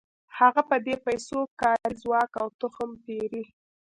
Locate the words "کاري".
1.61-1.93